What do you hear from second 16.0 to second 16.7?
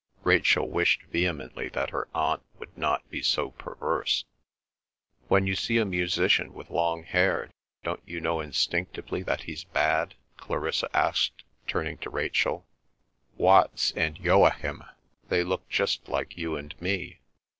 like you